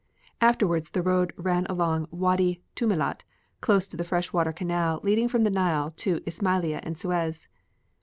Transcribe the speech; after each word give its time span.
Afterwards 0.41 0.89
the 0.89 1.03
road 1.03 1.31
ran 1.37 1.67
along 1.67 2.07
Wâdi 2.07 2.61
Tûmilât 2.75 3.19
close 3.61 3.87
to 3.87 3.95
the 3.95 4.03
fresh 4.03 4.33
water 4.33 4.51
canal 4.51 4.99
leading 5.03 5.27
from 5.27 5.43
the 5.43 5.51
Nile 5.51 5.91
to 5.97 6.21
Ismailia 6.25 6.79
and 6.81 6.97
Suez. 6.97 7.47